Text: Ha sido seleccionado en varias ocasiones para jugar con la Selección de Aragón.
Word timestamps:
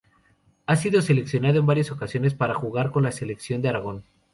Ha 0.65 0.75
sido 0.77 0.99
seleccionado 1.03 1.59
en 1.59 1.67
varias 1.67 1.91
ocasiones 1.91 2.33
para 2.33 2.55
jugar 2.55 2.89
con 2.89 3.03
la 3.03 3.11
Selección 3.11 3.61
de 3.61 3.69
Aragón. 3.69 4.03